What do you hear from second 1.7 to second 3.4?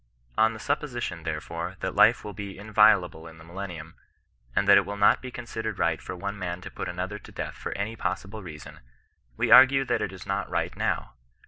that life will be inviolable in